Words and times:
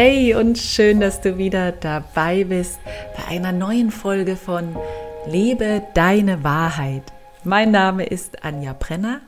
Hey 0.00 0.32
und 0.32 0.58
schön, 0.58 1.00
dass 1.00 1.22
du 1.22 1.38
wieder 1.38 1.72
dabei 1.72 2.44
bist 2.44 2.78
bei 3.16 3.34
einer 3.34 3.50
neuen 3.50 3.90
Folge 3.90 4.36
von 4.36 4.76
Lebe 5.26 5.82
deine 5.94 6.44
Wahrheit. 6.44 7.02
Mein 7.42 7.72
Name 7.72 8.06
ist 8.06 8.44
Anja 8.44 8.76
Brenner. 8.78 9.22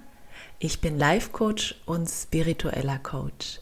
Ich 0.61 0.81
bin 0.81 0.97
Life 0.97 1.31
Coach 1.33 1.75
und 1.87 2.09
spiritueller 2.09 3.01
Coach. 3.03 3.59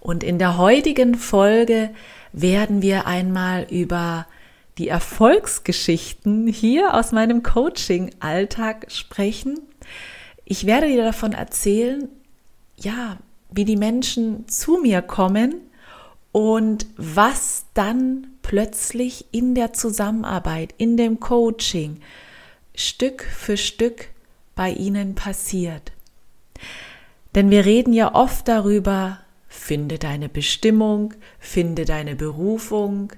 Und 0.00 0.24
in 0.24 0.40
der 0.40 0.58
heutigen 0.58 1.14
Folge 1.14 1.90
werden 2.32 2.82
wir 2.82 3.06
einmal 3.06 3.68
über 3.70 4.26
die 4.78 4.88
Erfolgsgeschichten 4.88 6.48
hier 6.48 6.94
aus 6.94 7.12
meinem 7.12 7.44
Coaching-Alltag 7.44 8.86
sprechen. 8.88 9.60
Ich 10.44 10.66
werde 10.66 10.88
dir 10.88 11.04
davon 11.04 11.34
erzählen, 11.34 12.08
ja, 12.74 13.18
wie 13.48 13.64
die 13.64 13.76
Menschen 13.76 14.48
zu 14.48 14.78
mir 14.82 15.02
kommen 15.02 15.67
und 16.32 16.86
was 16.96 17.66
dann 17.74 18.26
plötzlich 18.42 19.26
in 19.32 19.54
der 19.54 19.72
Zusammenarbeit, 19.72 20.74
in 20.78 20.96
dem 20.96 21.20
Coaching 21.20 22.00
Stück 22.74 23.22
für 23.22 23.56
Stück 23.56 24.10
bei 24.54 24.70
ihnen 24.70 25.14
passiert. 25.14 25.92
Denn 27.34 27.50
wir 27.50 27.64
reden 27.64 27.92
ja 27.92 28.14
oft 28.14 28.48
darüber, 28.48 29.20
finde 29.48 29.98
deine 29.98 30.28
Bestimmung, 30.28 31.14
finde 31.38 31.84
deine 31.84 32.14
Berufung. 32.14 33.12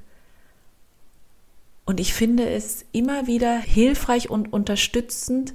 Und 1.85 2.01
ich 2.01 2.15
finde 2.15 2.49
es 2.49 2.85
immer 2.93 3.27
wieder 3.27 3.59
hilfreich 3.59 4.31
und 4.31 4.53
unterstützend 4.53 5.55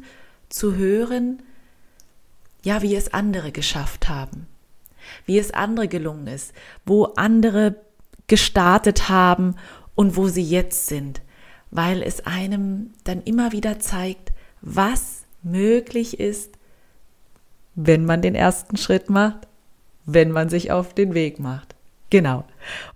zu 0.50 0.76
hören, 0.76 1.42
ja, 2.64 2.82
wie 2.82 2.96
es 2.96 3.14
andere 3.14 3.52
geschafft 3.52 4.10
haben 4.10 4.48
wie 5.26 5.40
es 5.40 5.52
andere 5.52 5.88
gelungen 5.88 6.28
ist, 6.28 6.54
wo 6.86 7.06
andere 7.16 7.76
gestartet 8.28 9.10
haben 9.10 9.56
und 9.96 10.18
wo 10.18 10.28
sie 10.28 10.44
jetzt 10.44 10.88
sind, 10.88 11.22
weil 11.72 12.02
es 12.02 12.26
einem 12.26 12.92
dann 13.04 13.22
immer 13.24 13.52
wieder 13.52 13.80
zeigt, 13.80 14.32
was 14.62 15.24
möglich 15.44 16.20
ist, 16.20 16.56
wenn 17.76 18.06
man 18.06 18.22
den 18.22 18.36
ersten 18.36 18.78
Schritt 18.78 19.10
macht, 19.10 19.48
wenn 20.06 20.32
man 20.32 20.50
sich 20.50 20.72
auf 20.72 20.94
den 20.94 21.14
Weg 21.14 21.40
macht. 21.40 21.76
Genau. 22.10 22.46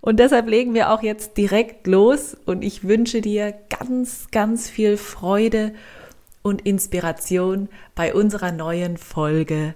Und 0.00 0.18
deshalb 0.18 0.48
legen 0.48 0.74
wir 0.74 0.90
auch 0.90 1.02
jetzt 1.02 1.36
direkt 1.36 1.86
los 1.86 2.36
und 2.46 2.62
ich 2.62 2.84
wünsche 2.84 3.20
dir 3.20 3.54
ganz, 3.68 4.28
ganz 4.30 4.70
viel 4.70 4.96
Freude 4.96 5.74
und 6.42 6.62
Inspiration 6.62 7.68
bei 7.94 8.14
unserer 8.14 8.52
neuen 8.52 8.96
Folge 8.96 9.74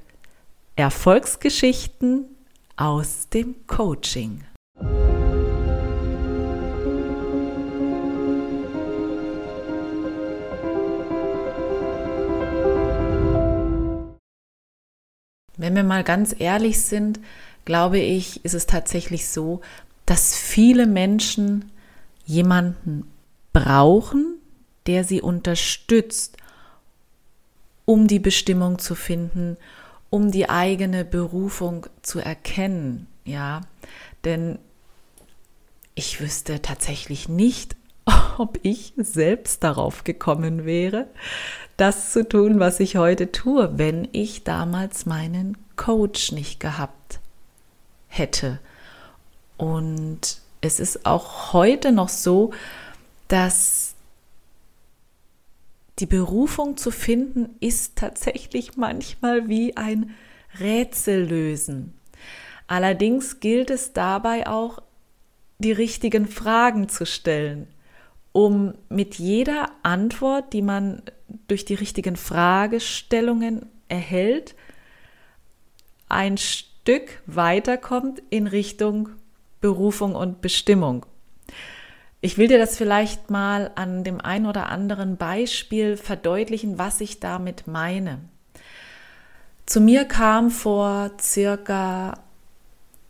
Erfolgsgeschichten 0.77 2.27
aus 2.77 3.29
dem 3.29 3.67
Coaching. 3.67 4.45
Wenn 15.57 15.77
wir 15.77 15.85
mal 15.85 16.03
ganz 16.03 16.35
ehrlich 16.39 16.83
sind, 16.83 17.21
glaube 17.65 17.99
ich, 17.99 18.45
ist 18.45 18.55
es 18.55 18.67
tatsächlich 18.67 19.29
so, 19.29 19.61
dass 20.05 20.37
viele 20.37 20.87
Menschen 20.87 21.71
jemanden 22.27 23.07
brauchen, 23.53 24.37
der 24.87 25.05
sie 25.05 25.23
unterstützt, 25.23 26.37
um 27.85 28.09
die 28.09 28.19
Bestimmung 28.19 28.79
zu 28.79 28.95
finden, 28.95 29.57
um 30.11 30.31
die 30.31 30.49
eigene 30.49 31.05
Berufung 31.05 31.87
zu 32.03 32.21
erkennen, 32.21 33.07
ja, 33.25 33.63
denn 34.25 34.59
ich 35.95 36.21
wüsste 36.21 36.63
tatsächlich 36.63 37.29
nicht, 37.29 37.77
ob 38.39 38.59
ich 38.63 38.93
selbst 38.97 39.65
darauf 39.65 40.05
gekommen 40.05 40.65
wäre, 40.65 41.07
das 41.77 42.13
zu 42.13 42.29
tun, 42.29 42.61
was 42.61 42.81
ich 42.81 42.97
heute 42.97 43.33
tue, 43.33 43.79
wenn 43.79 44.09
ich 44.13 44.45
damals 44.45 45.07
meinen 45.07 45.57
Coach 45.77 46.33
nicht 46.33 46.61
gehabt 46.61 47.21
hätte. 48.07 48.61
Und 49.57 50.39
es 50.61 50.81
ist 50.81 51.05
auch 51.05 51.53
heute 51.53 51.93
noch 51.93 52.09
so, 52.09 52.53
dass 53.29 53.84
die 55.99 56.07
Berufung 56.07 56.77
zu 56.77 56.91
finden 56.91 57.57
ist 57.61 57.97
tatsächlich 57.97 58.77
manchmal 58.77 59.49
wie 59.49 59.77
ein 59.77 60.15
Rätsel 60.59 61.25
lösen. 61.25 61.95
Allerdings 62.67 63.41
gilt 63.41 63.71
es 63.71 63.93
dabei 63.93 64.47
auch, 64.47 64.83
die 65.59 65.73
richtigen 65.73 66.27
Fragen 66.27 66.89
zu 66.89 67.07
stellen, 67.07 67.69
um 68.33 68.75
mit 68.89 69.15
jeder 69.17 69.71
Antwort, 69.83 70.53
die 70.53 70.63
man 70.63 71.03
durch 71.47 71.65
die 71.65 71.75
richtigen 71.75 72.17
Fragestellungen 72.17 73.67
erhält, 73.89 74.57
ein 76.09 76.37
Stück 76.39 77.23
weiterkommt 77.27 78.23
in 78.31 78.47
Richtung 78.47 79.11
Berufung 79.61 80.15
und 80.15 80.41
Bestimmung. 80.41 81.07
Ich 82.25 82.39
will 82.39 82.49
dir 82.49 82.57
das 82.57 82.79
vielleicht 82.79 83.29
mal 83.29 83.71
an 83.75 84.03
dem 84.03 84.19
ein 84.19 84.47
oder 84.47 84.71
anderen 84.71 85.19
Beispiel 85.19 85.99
verdeutlichen, 85.99 86.79
was 86.79 87.03
ich 87.03 87.21
damit 87.21 87.67
meine. 87.67 88.19
Zu 89.67 89.83
mir 89.83 90.07
kam 90.07 90.51
vor 90.51 91.11
circa 91.21 92.15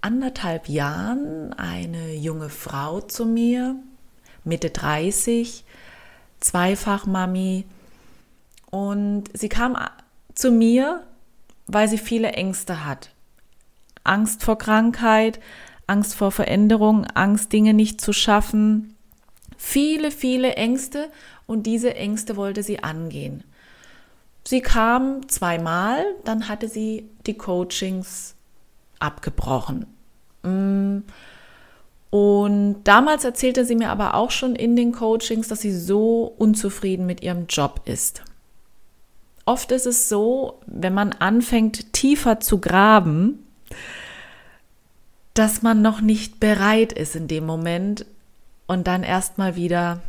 anderthalb 0.00 0.68
Jahren 0.68 1.52
eine 1.52 2.12
junge 2.14 2.48
Frau 2.48 3.02
zu 3.02 3.24
mir, 3.24 3.76
Mitte 4.42 4.70
30, 4.70 5.64
Zweifachmami, 6.40 7.66
und 8.72 9.26
sie 9.32 9.48
kam 9.48 9.78
zu 10.34 10.50
mir, 10.50 11.04
weil 11.68 11.86
sie 11.86 11.98
viele 11.98 12.32
Ängste 12.32 12.84
hat. 12.84 13.10
Angst 14.02 14.42
vor 14.42 14.58
Krankheit, 14.58 15.38
Angst 15.86 16.16
vor 16.16 16.32
Veränderung, 16.32 17.04
Angst, 17.04 17.52
Dinge 17.52 17.74
nicht 17.74 18.00
zu 18.00 18.12
schaffen, 18.12 18.93
viele, 19.56 20.10
viele 20.10 20.54
Ängste 20.54 21.10
und 21.46 21.64
diese 21.64 21.94
Ängste 21.94 22.36
wollte 22.36 22.62
sie 22.62 22.82
angehen. 22.82 23.44
Sie 24.46 24.60
kam 24.60 25.28
zweimal, 25.28 26.04
dann 26.24 26.48
hatte 26.48 26.68
sie 26.68 27.08
die 27.26 27.34
Coachings 27.34 28.34
abgebrochen. 28.98 29.86
Mm. 30.42 30.98
Und 32.10 32.84
damals 32.84 33.24
erzählte 33.24 33.64
sie 33.64 33.74
mir 33.74 33.90
aber 33.90 34.14
auch 34.14 34.30
schon 34.30 34.54
in 34.54 34.76
den 34.76 34.92
Coachings, 34.92 35.48
dass 35.48 35.62
sie 35.62 35.76
so 35.76 36.32
unzufrieden 36.38 37.06
mit 37.06 37.22
ihrem 37.22 37.46
Job 37.48 37.80
ist. 37.86 38.22
Oft 39.46 39.72
ist 39.72 39.86
es 39.86 40.08
so, 40.08 40.60
wenn 40.66 40.94
man 40.94 41.12
anfängt 41.12 41.92
tiefer 41.92 42.38
zu 42.38 42.60
graben, 42.60 43.44
dass 45.34 45.62
man 45.62 45.82
noch 45.82 46.00
nicht 46.00 46.38
bereit 46.38 46.92
ist 46.92 47.16
in 47.16 47.26
dem 47.26 47.44
Moment, 47.44 48.06
und 48.66 48.86
dann 48.86 49.02
erstmal 49.02 49.56
wieder 49.56 50.02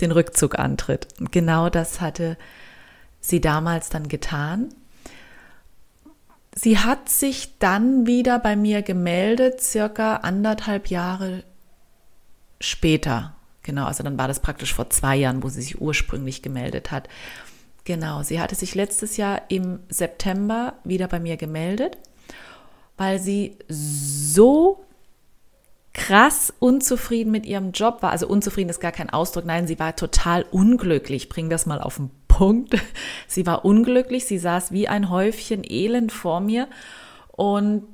den 0.00 0.12
Rückzug 0.12 0.58
antritt. 0.58 1.08
Und 1.18 1.32
genau 1.32 1.68
das 1.68 2.00
hatte 2.00 2.36
sie 3.20 3.40
damals 3.40 3.88
dann 3.88 4.08
getan. 4.08 4.68
Sie 6.54 6.78
hat 6.78 7.08
sich 7.08 7.58
dann 7.58 8.06
wieder 8.06 8.38
bei 8.38 8.56
mir 8.56 8.82
gemeldet, 8.82 9.60
circa 9.60 10.16
anderthalb 10.16 10.88
Jahre 10.88 11.44
später. 12.60 13.34
Genau, 13.62 13.84
also 13.86 14.02
dann 14.02 14.16
war 14.16 14.28
das 14.28 14.40
praktisch 14.40 14.72
vor 14.72 14.88
zwei 14.90 15.16
Jahren, 15.16 15.42
wo 15.42 15.48
sie 15.48 15.60
sich 15.60 15.80
ursprünglich 15.80 16.40
gemeldet 16.40 16.90
hat. 16.90 17.08
Genau, 17.84 18.22
sie 18.22 18.40
hatte 18.40 18.54
sich 18.54 18.74
letztes 18.74 19.16
Jahr 19.16 19.42
im 19.48 19.80
September 19.88 20.74
wieder 20.84 21.08
bei 21.08 21.20
mir 21.20 21.36
gemeldet, 21.36 21.98
weil 22.96 23.18
sie 23.18 23.56
so 23.68 24.85
krass 25.96 26.52
unzufrieden 26.58 27.32
mit 27.32 27.46
ihrem 27.46 27.72
Job 27.72 28.02
war. 28.02 28.10
Also 28.10 28.28
unzufrieden 28.28 28.68
ist 28.68 28.80
gar 28.80 28.92
kein 28.92 29.08
Ausdruck. 29.08 29.46
Nein, 29.46 29.66
sie 29.66 29.78
war 29.78 29.96
total 29.96 30.44
unglücklich. 30.50 31.30
Bring 31.30 31.48
das 31.48 31.64
mal 31.64 31.80
auf 31.80 31.96
den 31.96 32.10
Punkt. 32.28 32.76
Sie 33.26 33.46
war 33.46 33.64
unglücklich. 33.64 34.26
Sie 34.26 34.36
saß 34.36 34.72
wie 34.72 34.88
ein 34.88 35.08
Häufchen 35.08 35.62
Elend 35.66 36.12
vor 36.12 36.40
mir 36.40 36.68
und 37.32 37.86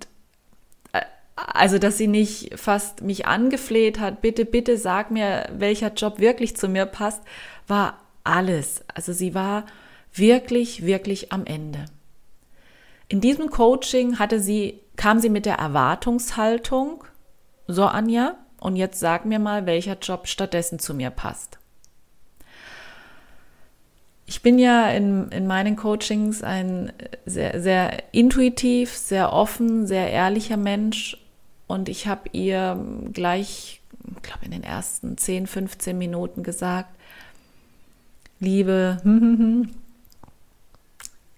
äh, 0.92 1.00
also, 1.36 1.78
dass 1.78 1.96
sie 1.96 2.08
nicht 2.08 2.58
fast 2.58 3.02
mich 3.02 3.26
angefleht 3.26 4.00
hat, 4.00 4.20
bitte, 4.20 4.44
bitte 4.44 4.78
sag 4.78 5.12
mir, 5.12 5.48
welcher 5.56 5.92
Job 5.92 6.18
wirklich 6.18 6.56
zu 6.56 6.68
mir 6.68 6.86
passt, 6.86 7.22
war 7.68 8.00
alles. 8.24 8.82
Also 8.92 9.12
sie 9.12 9.32
war 9.32 9.64
wirklich, 10.12 10.84
wirklich 10.84 11.32
am 11.32 11.46
Ende. 11.46 11.84
In 13.06 13.20
diesem 13.20 13.48
Coaching 13.48 14.18
hatte 14.18 14.40
sie, 14.40 14.80
kam 14.96 15.20
sie 15.20 15.30
mit 15.30 15.46
der 15.46 15.56
Erwartungshaltung, 15.56 17.04
so, 17.66 17.84
Anja, 17.84 18.36
und 18.60 18.76
jetzt 18.76 19.00
sag 19.00 19.24
mir 19.24 19.38
mal, 19.38 19.66
welcher 19.66 19.98
Job 19.98 20.28
stattdessen 20.28 20.78
zu 20.78 20.94
mir 20.94 21.10
passt. 21.10 21.58
Ich 24.26 24.40
bin 24.40 24.58
ja 24.58 24.88
in, 24.88 25.28
in 25.30 25.46
meinen 25.46 25.76
Coachings 25.76 26.42
ein 26.42 26.92
sehr, 27.26 27.60
sehr 27.60 28.02
intuitiv, 28.12 28.96
sehr 28.96 29.32
offen, 29.32 29.86
sehr 29.86 30.10
ehrlicher 30.10 30.56
Mensch 30.56 31.18
und 31.66 31.88
ich 31.88 32.06
habe 32.06 32.28
ihr 32.32 32.82
gleich, 33.12 33.82
ich 34.16 34.22
glaube 34.22 34.44
in 34.44 34.52
den 34.52 34.62
ersten 34.62 35.18
10, 35.18 35.46
15 35.46 35.98
Minuten 35.98 36.42
gesagt, 36.42 36.94
liebe, 38.40 38.98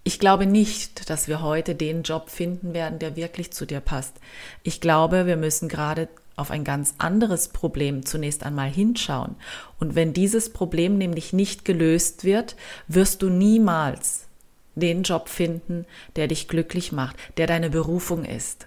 ich 0.04 0.18
glaube 0.18 0.46
nicht, 0.46 1.08
dass 1.08 1.28
wir 1.28 1.42
heute 1.42 1.74
den 1.74 2.02
Job 2.02 2.28
finden 2.28 2.74
werden, 2.74 2.98
der 2.98 3.16
wirklich 3.16 3.52
zu 3.52 3.66
dir 3.66 3.80
passt. 3.80 4.14
Ich 4.62 4.80
glaube, 4.80 5.26
wir 5.26 5.36
müssen 5.36 5.68
gerade 5.68 6.08
auf 6.36 6.50
ein 6.50 6.64
ganz 6.64 6.94
anderes 6.98 7.48
Problem 7.48 8.04
zunächst 8.04 8.44
einmal 8.44 8.68
hinschauen. 8.68 9.36
Und 9.80 9.94
wenn 9.94 10.12
dieses 10.12 10.52
Problem 10.52 10.98
nämlich 10.98 11.32
nicht 11.32 11.64
gelöst 11.64 12.24
wird, 12.24 12.56
wirst 12.86 13.22
du 13.22 13.30
niemals 13.30 14.26
den 14.74 15.04
Job 15.04 15.28
finden, 15.28 15.86
der 16.16 16.26
dich 16.26 16.48
glücklich 16.48 16.92
macht, 16.92 17.16
der 17.38 17.46
deine 17.46 17.70
Berufung 17.70 18.24
ist. 18.24 18.66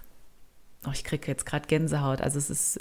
Oh, 0.87 0.91
ich 0.93 1.03
kriege 1.03 1.27
jetzt 1.27 1.45
gerade 1.45 1.67
Gänsehaut. 1.67 2.21
Also 2.21 2.39
es 2.39 2.49
ist, 2.49 2.79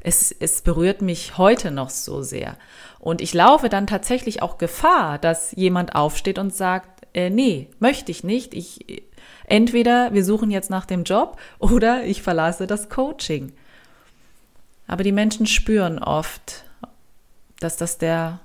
es, 0.00 0.32
es 0.32 0.62
berührt 0.62 1.00
mich 1.00 1.38
heute 1.38 1.70
noch 1.70 1.90
so 1.90 2.22
sehr. 2.22 2.56
Und 2.98 3.20
ich 3.20 3.32
laufe 3.32 3.68
dann 3.68 3.86
tatsächlich 3.86 4.42
auch 4.42 4.58
Gefahr, 4.58 5.18
dass 5.18 5.52
jemand 5.52 5.94
aufsteht 5.94 6.38
und 6.38 6.54
sagt, 6.54 6.93
äh, 7.14 7.30
nee, 7.30 7.68
möchte 7.78 8.10
ich 8.10 8.24
nicht. 8.24 8.54
Ich, 8.54 9.04
entweder 9.46 10.12
wir 10.12 10.24
suchen 10.24 10.50
jetzt 10.50 10.70
nach 10.70 10.84
dem 10.84 11.04
Job 11.04 11.38
oder 11.58 12.04
ich 12.04 12.22
verlasse 12.22 12.66
das 12.66 12.88
Coaching. 12.88 13.52
Aber 14.86 15.02
die 15.02 15.12
Menschen 15.12 15.46
spüren 15.46 15.98
oft, 15.98 16.64
dass 17.60 17.76
das 17.76 17.96
der 17.96 18.40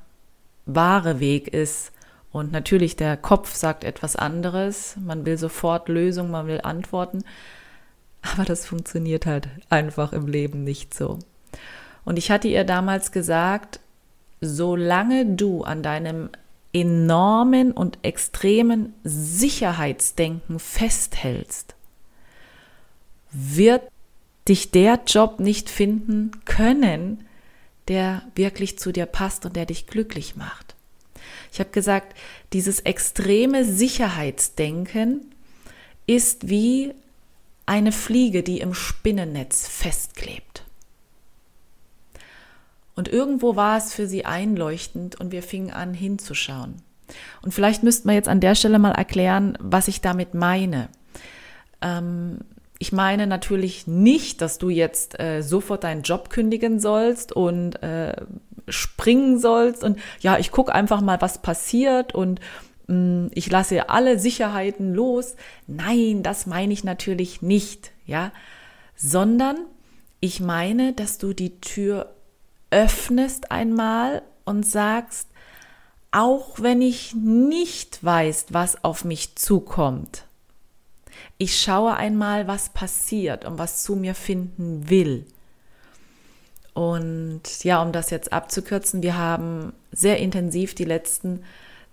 wahre 0.66 1.20
Weg 1.20 1.50
ist. 1.50 1.92
Und 2.32 2.52
natürlich, 2.52 2.96
der 2.96 3.18
Kopf 3.18 3.56
sagt 3.56 3.84
etwas 3.84 4.16
anderes. 4.16 4.96
Man 5.04 5.26
will 5.26 5.38
sofort 5.38 5.90
Lösungen, 5.90 6.32
man 6.32 6.48
will 6.48 6.62
Antworten. 6.62 7.24
Aber 8.22 8.46
das 8.46 8.66
funktioniert 8.66 9.26
halt 9.26 9.50
einfach 9.70 10.14
im 10.14 10.28
Leben 10.28 10.64
nicht 10.64 10.94
so. 10.94 11.20
Und 12.06 12.18
ich 12.18 12.32
hatte 12.32 12.48
ihr 12.48 12.64
damals 12.64 13.12
gesagt, 13.12 13.80
solange 14.42 15.26
du 15.26 15.64
an 15.64 15.84
deinem 15.84 16.30
enormen 16.74 17.72
und 17.72 18.00
extremen 18.04 18.94
Sicherheitsdenken 19.04 20.60
festhältst, 20.60 21.76
wird 23.32 23.84
dich 24.48 24.72
der 24.72 25.02
Job 25.06 25.40
nicht 25.40 25.70
finden 25.70 26.32
können, 26.46 27.26
der 27.88 28.24
wirklich 28.36 28.78
zu 28.78 28.92
dir 28.92 29.06
passt 29.06 29.46
und 29.46 29.56
der 29.56 29.66
dich 29.66 29.88
glücklich 29.88 30.36
macht. 30.36 30.76
Ich 31.52 31.60
habe 31.60 31.72
gesagt, 31.72 32.16
dieses 32.54 32.80
extreme 32.82 33.66
Sicherheitsdenken 33.66 35.26
ist 36.06 36.50
wie 36.50 36.94
eine 37.66 37.92
Fliege, 37.92 38.44
die 38.44 38.60
im 38.60 38.74
Spinnennetz 38.74 39.68
festklebt. 39.68 40.64
Und 43.00 43.08
irgendwo 43.08 43.56
war 43.56 43.78
es 43.78 43.94
für 43.94 44.08
sie 44.08 44.26
einleuchtend 44.26 45.18
und 45.18 45.32
wir 45.32 45.42
fingen 45.42 45.72
an 45.72 45.94
hinzuschauen. 45.94 46.82
Und 47.42 47.54
vielleicht 47.54 47.82
müssten 47.82 48.10
wir 48.10 48.14
jetzt 48.14 48.28
an 48.28 48.42
der 48.42 48.56
Stelle 48.56 48.78
mal 48.78 48.92
erklären, 48.92 49.58
was 49.62 49.88
ich 49.88 50.02
damit 50.02 50.34
meine. 50.34 50.90
Ähm, 51.82 52.40
ich 52.78 52.92
meine 52.92 53.26
natürlich 53.26 53.88
nicht, 53.88 54.42
dass 54.42 54.58
du 54.58 54.68
jetzt 54.68 55.18
äh, 55.18 55.44
sofort 55.44 55.86
deinen 55.86 56.02
Job 56.02 56.30
kündigen 56.30 56.82
sollst 56.82 57.32
und 57.32 57.82
äh, 57.82 58.18
springen 58.68 59.40
sollst 59.40 59.86
und 59.86 59.98
ja, 60.20 60.38
ich 60.38 60.52
gucke 60.52 60.76
einfach 60.76 61.00
mal, 61.00 61.22
was 61.22 61.42
passiert 61.42 62.14
und 62.14 62.42
mh, 62.88 62.96
mm, 62.96 63.32
ich 63.34 63.50
lasse 63.50 63.88
alle 63.88 64.20
Sicherheiten 64.20 64.94
los. 64.94 65.38
Nein, 65.68 66.22
das 66.22 66.48
meine 66.48 66.74
ich 66.74 66.84
natürlich 66.84 67.42
nicht, 67.42 67.94
ja, 68.06 68.34
sondern 68.98 69.56
ich 70.20 70.42
meine, 70.42 70.92
dass 70.92 71.18
du 71.18 71.32
die 71.32 71.62
Tür 71.62 72.14
öffnest 72.72 73.52
einmal 73.52 74.22
und 74.46 74.66
sagst, 74.66 75.28
auch 76.12 76.60
wenn 76.60 76.82
ich 76.82 77.14
nicht 77.14 78.04
weiß, 78.04 78.48
was 78.50 78.84
auf 78.84 79.06
mich 79.06 79.36
zukommt, 79.36 80.26
ich 81.38 81.60
schaue 81.60 81.96
einmal, 81.96 82.48
was 82.48 82.70
passiert 82.70 83.46
und 83.46 83.58
was 83.58 83.84
zu 83.84 83.96
mir 83.96 84.16
finden 84.16 84.90
will. 84.90 85.26
Und 86.74 87.64
ja, 87.64 87.82
um 87.82 87.92
das 87.92 88.10
jetzt 88.10 88.32
abzukürzen, 88.32 89.04
wir 89.04 89.18
haben 89.18 89.74
sehr 89.92 90.18
intensiv 90.18 90.76
die 90.76 90.86
letzten 90.86 91.44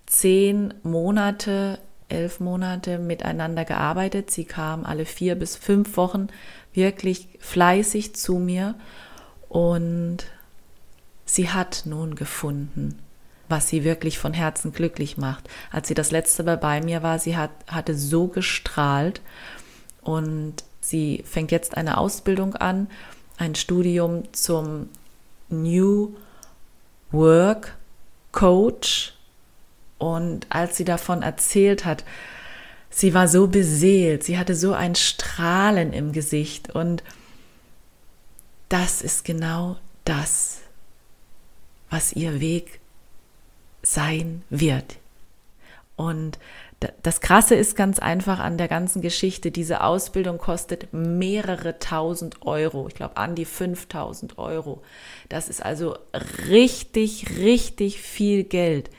zehn 0.07 0.75
Monate, 0.83 1.79
elf 2.09 2.41
Monate 2.41 2.99
miteinander 2.99 3.65
gearbeitet. 3.65 4.31
Sie 4.31 4.45
kam 4.45 4.85
alle 4.85 5.05
vier 5.05 5.35
bis 5.35 5.57
fünf 5.57 5.97
Wochen 5.97 6.29
wirklich 6.73 7.29
fleißig 7.41 8.15
zu 8.15 8.35
mir 8.39 8.75
und 9.49 10.27
sie 11.27 11.51
hat 11.51 11.83
nun 11.85 12.15
gefunden, 12.15 12.99
was 13.49 13.69
sie 13.69 13.85
wirklich 13.85 14.19
von 14.19 14.33
Herzen 14.33 14.73
glücklich 14.73 15.19
macht. 15.19 15.49
Als 15.71 15.89
sie 15.89 15.95
das 15.95 16.11
letzte 16.11 16.45
Mal 16.45 16.57
bei 16.57 16.81
mir 16.81 17.03
war, 17.03 17.19
sie 17.19 17.37
hat, 17.37 17.51
hatte 17.67 17.95
so 17.95 18.29
gestrahlt 18.29 19.21
und 20.01 20.65
sie 20.81 21.23
fängt 21.27 21.51
jetzt 21.53 21.77
eine 21.77 21.99
Ausbildung 21.99 22.55
an, 22.55 22.89
ein 23.37 23.55
Studium 23.55 24.23
zum 24.33 24.89
New 25.49 26.15
Work 27.11 27.77
Coach. 28.33 29.13
Und 29.99 30.47
als 30.51 30.77
sie 30.77 30.85
davon 30.85 31.23
erzählt 31.23 31.85
hat, 31.85 32.05
sie 32.91 33.15
war 33.15 33.29
so 33.29 33.47
beseelt, 33.47 34.25
sie 34.25 34.39
hatte 34.39 34.55
so 34.55 34.73
ein 34.73 34.95
Strahlen 34.95 35.93
im 35.93 36.13
Gesicht 36.13 36.71
und 36.71 37.03
das 38.69 39.01
ist 39.01 39.25
genau 39.25 39.77
das, 40.05 40.61
was 41.91 42.13
ihr 42.13 42.41
Weg 42.41 42.81
sein 43.83 44.43
wird. 44.51 44.97
Und 45.97 46.39
das 47.03 47.21
Krasse 47.23 47.55
ist 47.55 47.75
ganz 47.75 47.99
einfach 47.99 48.39
an 48.39 48.59
der 48.59 48.69
ganzen 48.69 49.01
Geschichte, 49.01 49.51
diese 49.51 49.83
Ausbildung 49.83 50.37
kostet 50.37 50.93
mehrere 50.93 51.79
tausend 51.79 52.43
Euro. 52.47 52.87
Ich 52.89 52.95
glaube 52.95 53.17
an 53.17 53.35
die 53.35 53.47
5000 53.47 54.37
Euro. 54.37 54.83
Das 55.31 55.49
ist 55.49 55.65
also 55.65 55.97
richtig, 56.49 57.39
richtig 57.39 58.03
viel 58.03 58.45
Geld, 58.45 58.91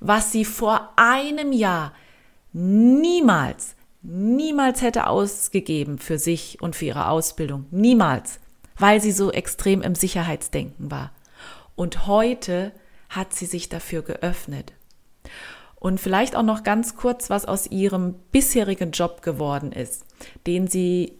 was 0.00 0.32
sie 0.32 0.44
vor 0.44 0.92
einem 0.96 1.52
Jahr 1.52 1.92
niemals, 2.52 3.76
niemals 4.02 4.82
hätte 4.82 5.06
ausgegeben 5.06 5.98
für 5.98 6.18
sich 6.18 6.60
und 6.60 6.74
für 6.74 6.86
ihre 6.86 7.06
Ausbildung. 7.06 7.66
Niemals, 7.70 8.40
weil 8.76 9.00
sie 9.00 9.12
so 9.12 9.30
extrem 9.30 9.80
im 9.80 9.94
Sicherheitsdenken 9.94 10.90
war. 10.90 11.12
Und 11.82 12.06
heute 12.06 12.70
hat 13.08 13.34
sie 13.34 13.44
sich 13.44 13.68
dafür 13.68 14.02
geöffnet. 14.02 14.72
Und 15.80 15.98
vielleicht 15.98 16.36
auch 16.36 16.44
noch 16.44 16.62
ganz 16.62 16.94
kurz, 16.94 17.28
was 17.28 17.44
aus 17.44 17.66
ihrem 17.66 18.14
bisherigen 18.30 18.92
Job 18.92 19.20
geworden 19.20 19.72
ist, 19.72 20.04
den 20.46 20.68
sie, 20.68 21.18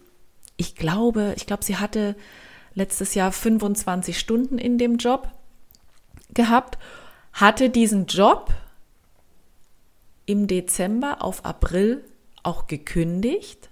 ich 0.55 0.75
glaube, 0.75 1.33
ich 1.35 1.47
glaube, 1.47 1.65
sie 1.65 1.75
hatte 1.75 2.15
letztes 2.75 3.13
Jahr 3.13 3.33
25 3.33 4.17
Stunden 4.17 4.57
in 4.57 4.77
dem 4.77 4.95
Job 4.95 5.27
gehabt, 6.33 6.77
hatte 7.33 7.69
diesen 7.69 8.05
Job 8.05 8.53
im 10.25 10.47
Dezember 10.47 11.21
auf 11.21 11.43
April 11.43 12.05
auch 12.41 12.67
gekündigt 12.67 13.69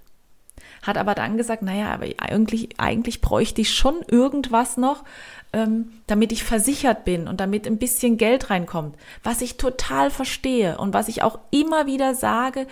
hat 0.82 0.98
aber 0.98 1.14
dann 1.14 1.36
gesagt, 1.36 1.62
naja, 1.62 1.92
aber 1.92 2.06
eigentlich, 2.18 2.68
eigentlich 2.78 3.20
bräuchte 3.20 3.60
ich 3.60 3.72
schon 3.72 4.02
irgendwas 4.08 4.76
noch, 4.76 5.04
ähm, 5.52 5.92
damit 6.06 6.32
ich 6.32 6.42
versichert 6.42 7.04
bin 7.04 7.28
und 7.28 7.40
damit 7.40 7.66
ein 7.66 7.78
bisschen 7.78 8.18
Geld 8.18 8.50
reinkommt. 8.50 8.96
Was 9.22 9.40
ich 9.40 9.56
total 9.56 10.10
verstehe 10.10 10.78
und 10.78 10.92
was 10.92 11.08
ich 11.08 11.22
auch 11.22 11.38
immer 11.50 11.86
wieder 11.86 12.14
sage, 12.14 12.66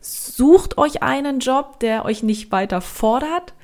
sucht 0.00 0.76
euch 0.76 1.02
einen 1.02 1.40
Job, 1.40 1.80
der 1.80 2.04
euch 2.04 2.22
nicht 2.22 2.52
weiter 2.52 2.82
fordert, 2.82 3.54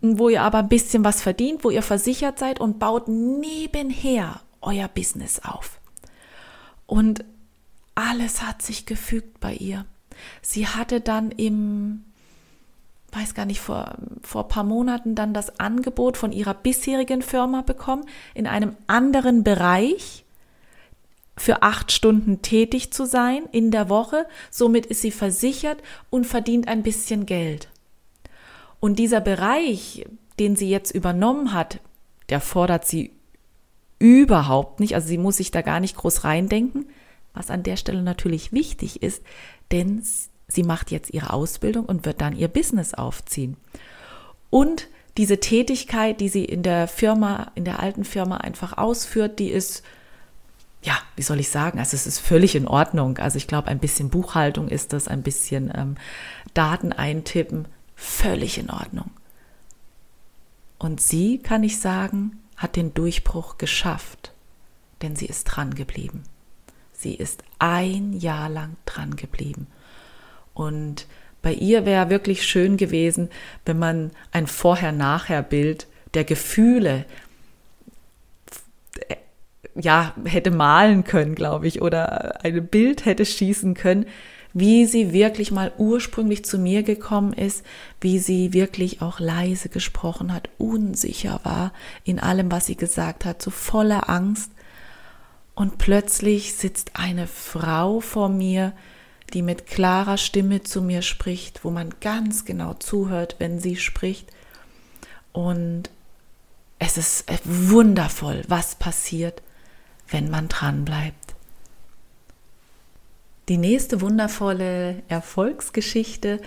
wo 0.00 0.28
ihr 0.28 0.42
aber 0.42 0.58
ein 0.58 0.68
bisschen 0.68 1.04
was 1.04 1.20
verdient, 1.20 1.64
wo 1.64 1.70
ihr 1.70 1.82
versichert 1.82 2.38
seid 2.38 2.60
und 2.60 2.78
baut 2.78 3.08
nebenher 3.08 4.40
euer 4.60 4.88
Business 4.88 5.40
auf. 5.44 5.80
Und 6.86 7.24
alles 7.94 8.42
hat 8.42 8.62
sich 8.62 8.86
gefügt 8.86 9.40
bei 9.40 9.54
ihr. 9.54 9.84
Sie 10.40 10.66
hatte 10.66 11.00
dann 11.00 11.30
im 11.30 12.04
weiß 13.12 13.34
gar 13.34 13.44
nicht, 13.44 13.60
vor, 13.60 13.94
vor 14.22 14.48
paar 14.48 14.64
Monaten 14.64 15.14
dann 15.14 15.34
das 15.34 15.60
Angebot 15.60 16.16
von 16.16 16.32
ihrer 16.32 16.54
bisherigen 16.54 17.22
Firma 17.22 17.62
bekommen, 17.62 18.04
in 18.34 18.46
einem 18.46 18.74
anderen 18.86 19.44
Bereich 19.44 20.24
für 21.36 21.62
acht 21.62 21.92
Stunden 21.92 22.42
tätig 22.42 22.92
zu 22.92 23.06
sein 23.06 23.44
in 23.52 23.70
der 23.70 23.88
Woche. 23.88 24.26
Somit 24.50 24.86
ist 24.86 25.02
sie 25.02 25.10
versichert 25.10 25.82
und 26.10 26.26
verdient 26.26 26.68
ein 26.68 26.82
bisschen 26.82 27.26
Geld. 27.26 27.68
Und 28.80 28.98
dieser 28.98 29.20
Bereich, 29.20 30.06
den 30.38 30.56
sie 30.56 30.68
jetzt 30.68 30.90
übernommen 30.90 31.52
hat, 31.52 31.80
der 32.30 32.40
fordert 32.40 32.86
sie 32.86 33.12
überhaupt 33.98 34.80
nicht. 34.80 34.94
Also 34.94 35.08
sie 35.08 35.18
muss 35.18 35.36
sich 35.36 35.50
da 35.50 35.62
gar 35.62 35.80
nicht 35.80 35.96
groß 35.96 36.24
reindenken, 36.24 36.86
was 37.34 37.50
an 37.50 37.62
der 37.62 37.76
Stelle 37.76 38.02
natürlich 38.02 38.52
wichtig 38.52 39.02
ist, 39.02 39.22
denn 39.70 40.02
Sie 40.52 40.62
macht 40.62 40.90
jetzt 40.90 41.14
ihre 41.14 41.32
Ausbildung 41.32 41.86
und 41.86 42.04
wird 42.04 42.20
dann 42.20 42.36
ihr 42.36 42.48
Business 42.48 42.92
aufziehen. 42.92 43.56
Und 44.50 44.88
diese 45.16 45.40
Tätigkeit, 45.40 46.20
die 46.20 46.28
sie 46.28 46.44
in 46.44 46.62
der 46.62 46.88
Firma, 46.88 47.52
in 47.54 47.64
der 47.64 47.80
alten 47.80 48.04
Firma 48.04 48.38
einfach 48.38 48.76
ausführt, 48.76 49.38
die 49.38 49.48
ist, 49.48 49.82
ja, 50.82 50.98
wie 51.16 51.22
soll 51.22 51.40
ich 51.40 51.48
sagen, 51.48 51.78
also 51.78 51.94
es 51.94 52.06
ist 52.06 52.18
völlig 52.18 52.54
in 52.54 52.68
Ordnung. 52.68 53.16
Also 53.16 53.38
ich 53.38 53.46
glaube, 53.46 53.68
ein 53.68 53.78
bisschen 53.78 54.10
Buchhaltung 54.10 54.68
ist 54.68 54.92
das, 54.92 55.08
ein 55.08 55.22
bisschen 55.22 55.72
ähm, 55.74 55.96
Daten 56.52 56.92
eintippen, 56.92 57.66
völlig 57.96 58.58
in 58.58 58.70
Ordnung. 58.70 59.10
Und 60.78 61.00
sie, 61.00 61.38
kann 61.38 61.62
ich 61.62 61.80
sagen, 61.80 62.40
hat 62.56 62.76
den 62.76 62.92
Durchbruch 62.92 63.56
geschafft, 63.56 64.32
denn 65.00 65.16
sie 65.16 65.26
ist 65.26 65.44
dran 65.44 65.74
geblieben. 65.74 66.24
Sie 66.92 67.14
ist 67.14 67.42
ein 67.58 68.12
Jahr 68.12 68.48
lang 68.48 68.76
dran 68.84 69.16
geblieben. 69.16 69.66
Und 70.54 71.06
bei 71.42 71.52
ihr 71.52 71.84
wäre 71.84 72.10
wirklich 72.10 72.44
schön 72.44 72.76
gewesen, 72.76 73.28
wenn 73.66 73.78
man 73.78 74.10
ein 74.30 74.46
Vorher-Nachher-Bild 74.46 75.86
der 76.14 76.24
Gefühle 76.24 77.04
äh, 79.08 79.16
ja, 79.74 80.14
hätte 80.24 80.50
malen 80.50 81.04
können, 81.04 81.34
glaube 81.34 81.66
ich, 81.66 81.82
oder 81.82 82.44
ein 82.44 82.66
Bild 82.66 83.04
hätte 83.04 83.24
schießen 83.24 83.74
können, 83.74 84.06
wie 84.54 84.86
sie 84.86 85.12
wirklich 85.12 85.50
mal 85.50 85.72
ursprünglich 85.78 86.44
zu 86.44 86.58
mir 86.58 86.82
gekommen 86.82 87.32
ist, 87.32 87.64
wie 88.00 88.18
sie 88.18 88.52
wirklich 88.52 89.00
auch 89.00 89.18
leise 89.18 89.68
gesprochen 89.68 90.32
hat, 90.32 90.50
unsicher 90.58 91.40
war 91.42 91.72
in 92.04 92.18
allem, 92.20 92.50
was 92.50 92.66
sie 92.66 92.76
gesagt 92.76 93.24
hat, 93.24 93.40
so 93.40 93.50
voller 93.50 94.10
Angst. 94.10 94.50
Und 95.54 95.78
plötzlich 95.78 96.54
sitzt 96.54 96.92
eine 96.94 97.26
Frau 97.26 98.00
vor 98.00 98.28
mir, 98.28 98.72
die 99.32 99.42
mit 99.42 99.66
klarer 99.66 100.18
Stimme 100.18 100.62
zu 100.62 100.82
mir 100.82 101.02
spricht, 101.02 101.64
wo 101.64 101.70
man 101.70 101.94
ganz 102.00 102.44
genau 102.44 102.74
zuhört, 102.74 103.36
wenn 103.38 103.58
sie 103.58 103.76
spricht. 103.76 104.30
Und 105.32 105.90
es 106.78 106.98
ist 106.98 107.24
wundervoll, 107.44 108.42
was 108.48 108.74
passiert, 108.74 109.42
wenn 110.08 110.30
man 110.30 110.48
dran 110.48 110.84
bleibt. 110.84 111.34
Die 113.48 113.56
nächste 113.56 114.00
wundervolle 114.00 115.02
Erfolgsgeschichte, 115.08 116.40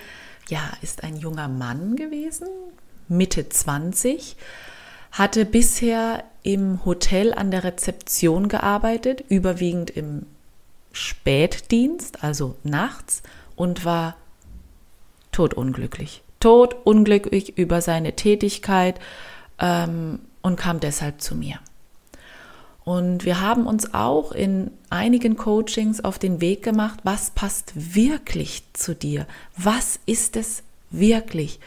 ja, 0.48 0.62
ist 0.82 1.04
ein 1.04 1.18
junger 1.18 1.48
Mann 1.48 1.96
gewesen, 1.96 2.48
Mitte 3.08 3.50
20, 3.50 4.38
hatte 5.12 5.46
bisher 5.46 6.24
im 6.44 6.86
Hotel 6.86 7.34
an 7.34 7.51
der 7.51 7.63
Rezeption 7.63 8.48
gearbeitet, 8.48 9.24
überwiegend 9.30 9.89
im 9.89 10.25
Spätdienst, 10.96 12.24
also 12.24 12.56
nachts, 12.64 13.22
und 13.56 13.86
war 13.86 14.16
totunglücklich. 15.32 16.24
Totunglücklich 16.40 17.58
über 17.58 17.82
seine 17.82 18.16
Tätigkeit 18.16 19.00
ähm, 19.60 20.20
und 20.42 20.56
kam 20.56 20.80
deshalb 20.80 21.22
zu 21.22 21.36
mir. 21.36 21.60
Und 22.86 23.25
wir 23.25 23.42
haben 23.42 23.66
uns 23.66 23.94
auch 23.94 24.32
in 24.32 24.72
einigen 24.90 25.36
Coachings 25.36 26.06
auf 26.06 26.20
den 26.20 26.40
Weg 26.40 26.64
gemacht, 26.64 27.00
was 27.04 27.32
passt 27.32 27.74
wirklich 27.75 28.64
zu 28.74 28.94
dir? 28.94 29.25
Was 29.58 30.00
ist 30.06 30.38
es 30.38 30.64
wirklich? 30.92 31.60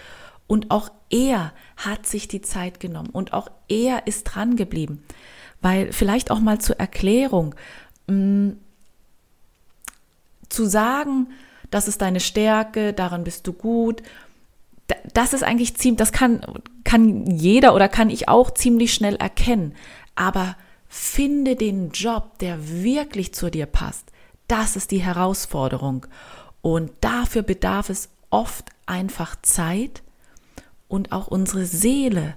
Und 0.46 0.70
auch 0.70 0.90
er 1.10 1.52
hat 1.76 2.06
sich 2.06 2.28
die 2.28 2.40
Zeit 2.40 2.78
genommen 2.80 3.10
und 3.10 3.32
auch 3.32 3.50
er 3.68 4.06
ist 4.06 4.24
dran 4.24 4.56
geblieben. 4.56 5.02
Weil 5.60 5.92
vielleicht 5.92 6.30
auch 6.30 6.40
mal 6.40 6.60
zur 6.60 6.78
Erklärung, 6.78 7.54
mh, 8.06 8.14
mm, 8.14 8.56
zu 10.48 10.66
sagen, 10.66 11.28
das 11.70 11.88
ist 11.88 12.00
deine 12.00 12.20
Stärke, 12.20 12.92
daran 12.92 13.24
bist 13.24 13.46
du 13.46 13.52
gut, 13.52 14.02
das 15.12 15.32
ist 15.32 15.42
eigentlich 15.42 15.76
ziemlich, 15.76 15.98
das 15.98 16.12
kann, 16.12 16.40
kann 16.84 17.26
jeder 17.26 17.74
oder 17.74 17.88
kann 17.88 18.10
ich 18.10 18.28
auch 18.28 18.50
ziemlich 18.50 18.94
schnell 18.94 19.16
erkennen. 19.16 19.74
Aber 20.14 20.56
finde 20.88 21.56
den 21.56 21.90
Job, 21.90 22.38
der 22.38 22.82
wirklich 22.82 23.34
zu 23.34 23.50
dir 23.50 23.66
passt. 23.66 24.10
Das 24.46 24.76
ist 24.76 24.90
die 24.90 25.02
Herausforderung. 25.02 26.06
Und 26.62 26.90
dafür 27.02 27.42
bedarf 27.42 27.90
es 27.90 28.08
oft 28.30 28.70
einfach 28.86 29.36
Zeit 29.42 30.02
und 30.88 31.12
auch 31.12 31.28
unsere 31.28 31.66
Seele 31.66 32.36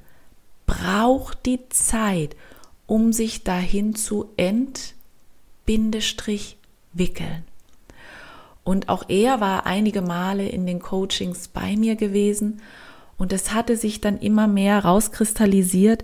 braucht 0.65 1.45
die 1.45 1.67
Zeit, 1.69 2.35
um 2.85 3.13
sich 3.13 3.43
dahin 3.43 3.95
zu 3.95 4.29
entwickeln. 4.35 4.95
Und 8.63 8.89
auch 8.89 9.09
er 9.09 9.41
war 9.41 9.65
einige 9.65 10.01
Male 10.01 10.47
in 10.47 10.65
den 10.65 10.79
Coachings 10.79 11.47
bei 11.47 11.75
mir 11.75 11.95
gewesen 11.95 12.61
und 13.17 13.33
es 13.33 13.53
hatte 13.53 13.77
sich 13.77 14.01
dann 14.01 14.19
immer 14.19 14.47
mehr 14.47 14.83
rauskristallisiert. 14.83 16.03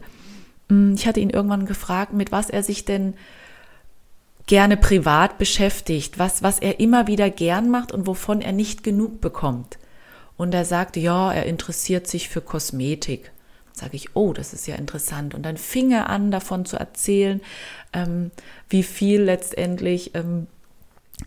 Hm, 0.70 0.94
ich 0.96 1.08
hatte 1.08 1.20
ihn 1.20 1.30
irgendwann 1.30 1.66
gefragt, 1.66 2.14
mit 2.14 2.32
was 2.32 2.50
er 2.50 2.64
sich 2.64 2.86
denn 2.86 3.16
gerne 4.48 4.78
privat 4.78 5.38
beschäftigt, 5.38 6.20
was, 6.20 6.42
was 6.42 6.60
er 6.60 6.80
immer 6.80 7.08
wieder 7.08 7.30
gern 7.30 7.70
macht 7.70 7.92
und 7.92 8.08
wovon 8.08 8.42
er 8.42 8.54
nicht 8.54 8.84
genug 8.84 9.20
bekommt. 9.22 9.78
Und 10.38 10.54
er 10.54 10.66
sagte, 10.66 11.00
ja, 11.00 11.34
er 11.34 11.46
interessiert 11.46 12.08
sich 12.08 12.30
für 12.30 12.42
Kosmetik. 12.42 13.32
Sage 13.74 13.96
ich, 13.96 14.16
oh, 14.16 14.34
das 14.34 14.54
ist 14.54 14.68
ja 14.68 14.76
interessant. 14.76 15.36
Und 15.36 15.44
dann 15.44 15.58
fing 15.58 15.92
er 15.92 16.10
an, 16.10 16.32
davon 16.32 16.66
zu 16.66 16.78
erzählen, 16.78 17.42
ähm, 17.94 18.32
wie 18.70 18.84
viel 18.84 19.22
letztendlich 19.22 20.16
ähm, 20.16 20.48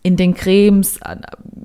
in 0.03 0.17
den 0.17 0.35
Cremes, 0.35 0.99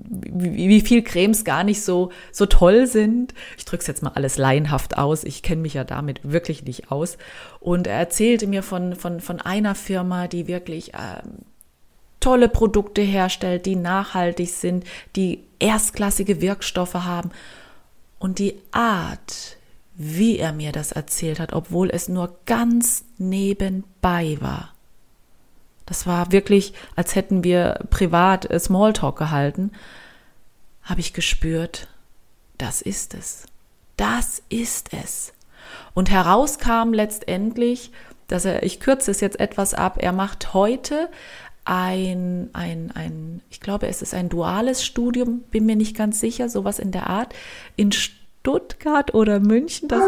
wie, 0.10 0.82
viel 0.82 1.04
Cremes 1.04 1.46
gar 1.46 1.64
nicht 1.64 1.82
so, 1.82 2.12
so 2.32 2.46
toll 2.46 2.86
sind. 2.86 3.34
Ich 3.58 3.66
drücke 3.66 3.82
es 3.82 3.88
jetzt 3.88 4.04
mal 4.04 4.12
alles 4.16 4.38
laienhaft 4.38 4.98
aus. 4.98 5.24
Ich 5.24 5.42
kenne 5.42 5.62
mich 5.62 5.76
ja 5.76 5.86
damit 5.86 6.20
wirklich 6.24 6.66
nicht 6.66 6.92
aus. 6.92 7.18
Und 7.62 7.88
er 7.88 7.98
erzählte 7.98 8.48
mir 8.48 8.62
von, 8.62 8.96
von, 8.96 9.22
von 9.22 9.40
einer 9.40 9.74
Firma, 9.74 10.28
die 10.28 10.48
wirklich 10.48 10.92
ähm, 10.94 11.46
tolle 12.20 12.50
Produkte 12.50 13.02
herstellt, 13.02 13.66
die 13.66 13.78
nachhaltig 13.78 14.50
sind, 14.50 14.84
die 15.16 15.44
erstklassige 15.60 16.42
Wirkstoffe 16.42 16.96
haben. 16.96 17.32
Und 18.20 18.40
die 18.40 18.56
Art, 18.72 19.58
wie 19.96 20.40
er 20.40 20.52
mir 20.52 20.74
das 20.74 20.92
erzählt 20.92 21.40
hat, 21.40 21.54
obwohl 21.54 21.90
es 21.90 22.10
nur 22.10 22.38
ganz 22.46 23.06
nebenbei 23.18 24.38
war, 24.42 24.75
das 25.86 26.08
war 26.08 26.32
wirklich, 26.32 26.74
als 26.96 27.16
hätten 27.16 27.44
wir 27.44 27.80
privat 27.90 28.50
äh, 28.50 28.60
Smalltalk 28.60 29.18
gehalten, 29.18 29.72
habe 30.84 31.00
ich 31.00 31.14
gespürt, 31.14 31.88
das 32.58 32.82
ist 32.82 33.14
es. 33.14 33.46
Das 33.98 34.42
ist 34.50 34.94
es. 34.94 35.34
Und 35.94 36.10
herauskam 36.10 36.94
letztendlich, 36.94 37.92
dass 38.28 38.46
er, 38.46 38.64
ich 38.64 38.80
kürze 38.80 39.12
es 39.12 39.22
jetzt 39.22 39.40
etwas 39.40 39.74
ab, 39.74 39.98
er 40.00 40.12
macht 40.12 40.54
heute 40.54 41.10
ein, 41.66 42.50
ein, 42.54 42.92
ein, 42.94 43.42
ich 43.50 43.60
glaube, 43.60 43.88
es 43.88 44.02
ist 44.02 44.14
ein 44.14 44.30
duales 44.30 44.86
Studium, 44.86 45.42
bin 45.52 45.66
mir 45.66 45.76
nicht 45.76 45.96
ganz 45.96 46.20
sicher, 46.20 46.50
sowas 46.50 46.78
in 46.78 46.92
der 46.92 47.08
Art, 47.08 47.34
in 47.76 47.92
Stuttgart 47.92 49.14
oder 49.14 49.40
München. 49.40 49.88
Das, 49.88 50.04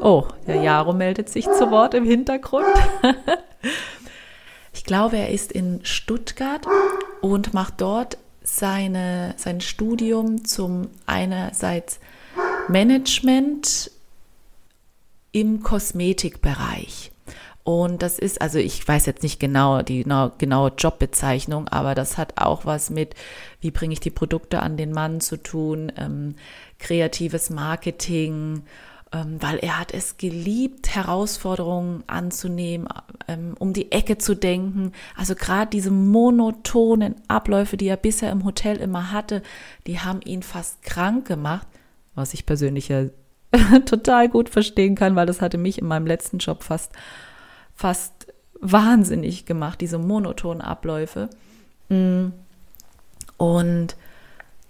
oh, 0.00 0.24
der 0.46 0.62
Jaro 0.62 0.94
meldet 0.94 1.28
sich 1.28 1.44
zu 1.44 1.70
Wort 1.70 1.94
im 1.94 2.04
Hintergrund. 2.04 2.64
Ich 4.72 4.84
glaube, 4.84 5.18
er 5.18 5.30
ist 5.30 5.52
in 5.52 5.80
Stuttgart 5.84 6.66
und 7.20 7.54
macht 7.54 7.80
dort 7.80 8.18
seine, 8.42 9.34
sein 9.36 9.60
Studium 9.60 10.44
zum 10.44 10.88
einerseits 11.06 12.00
Management 12.68 13.90
im 15.32 15.62
Kosmetikbereich. 15.62 17.12
Und 17.62 18.02
das 18.02 18.18
ist, 18.18 18.40
also 18.40 18.58
ich 18.58 18.86
weiß 18.86 19.06
jetzt 19.06 19.22
nicht 19.22 19.38
genau 19.38 19.82
die 19.82 20.02
genaue 20.02 20.72
Jobbezeichnung, 20.76 21.68
aber 21.68 21.94
das 21.94 22.16
hat 22.16 22.40
auch 22.40 22.64
was 22.64 22.90
mit, 22.90 23.14
wie 23.60 23.70
bringe 23.70 23.92
ich 23.92 24.00
die 24.00 24.10
Produkte 24.10 24.60
an 24.60 24.76
den 24.76 24.92
Mann 24.92 25.20
zu 25.20 25.36
tun, 25.36 25.92
ähm, 25.96 26.34
kreatives 26.78 27.50
Marketing 27.50 28.62
weil 29.12 29.58
er 29.58 29.78
hat 29.78 29.92
es 29.92 30.18
geliebt, 30.18 30.94
Herausforderungen 30.94 32.04
anzunehmen, 32.06 32.86
ähm, 33.26 33.54
um 33.58 33.72
die 33.72 33.90
Ecke 33.90 34.18
zu 34.18 34.36
denken. 34.36 34.92
Also 35.16 35.34
gerade 35.34 35.70
diese 35.70 35.90
monotonen 35.90 37.16
Abläufe, 37.26 37.76
die 37.76 37.88
er 37.88 37.96
bisher 37.96 38.30
im 38.30 38.44
Hotel 38.44 38.76
immer 38.76 39.10
hatte, 39.10 39.42
die 39.88 39.98
haben 39.98 40.20
ihn 40.22 40.44
fast 40.44 40.82
krank 40.82 41.26
gemacht, 41.26 41.66
was 42.14 42.34
ich 42.34 42.46
persönlich 42.46 42.88
ja 42.88 43.06
total 43.84 44.28
gut 44.28 44.48
verstehen 44.48 44.94
kann, 44.94 45.16
weil 45.16 45.26
das 45.26 45.40
hatte 45.40 45.58
mich 45.58 45.78
in 45.78 45.88
meinem 45.88 46.06
letzten 46.06 46.38
Job 46.38 46.62
fast, 46.62 46.92
fast 47.74 48.28
wahnsinnig 48.60 49.44
gemacht, 49.44 49.80
diese 49.80 49.98
monotonen 49.98 50.60
Abläufe. 50.60 51.30
Mm. 51.88 52.28
Und 53.38 53.96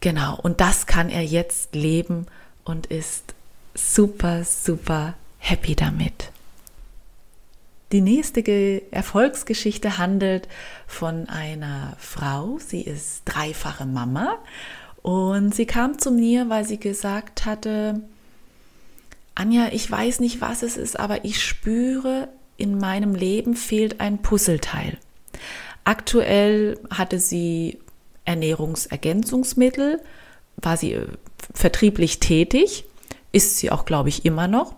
genau, 0.01 0.39
und 0.41 0.61
das 0.61 0.87
kann 0.87 1.11
er 1.11 1.25
jetzt 1.25 1.75
leben 1.75 2.27
und 2.65 2.87
ist 2.87 3.35
super, 3.75 4.45
super 4.45 5.15
happy 5.39 5.75
damit. 5.75 6.31
Die 7.93 8.01
nächste 8.01 8.43
Erfolgsgeschichte 8.93 9.99
handelt 9.99 10.47
von 10.87 11.29
einer 11.29 11.97
Frau. 11.99 12.59
Sie 12.65 12.83
ist 12.83 13.23
dreifache 13.25 13.85
Mama 13.85 14.39
und 15.03 15.55
sie 15.55 15.67
kam 15.67 15.99
zu 15.99 16.13
mir, 16.13 16.49
weil 16.49 16.65
sie 16.65 16.79
gesagt 16.79 17.47
hatte, 17.47 18.01
Anja, 19.35 19.69
ich 19.73 19.91
weiß 19.91 20.21
nicht, 20.21 20.41
was 20.41 20.63
es 20.63 20.77
ist, 20.77 21.01
aber 21.01 21.25
ich 21.25 21.43
spüre, 21.43 22.29
in 22.57 22.79
meinem 22.79 23.15
Leben 23.15 23.57
fehlt 23.57 24.01
ein 24.01 24.19
Puzzleteil. 24.19 24.99
Aktuell 25.85 26.79
hatte 26.91 27.19
sie 27.19 27.79
Ernährungsergänzungsmittel, 28.25 30.01
war 30.59 30.77
sie 30.77 30.93
äh, 30.93 31.07
vertrieblich 31.55 32.21
tätig, 32.21 32.85
ist 33.33 33.59
sie 33.59 33.71
auch, 33.71 33.85
glaube 33.85 34.09
ich, 34.09 34.25
immer 34.25 34.49
noch. 34.49 34.75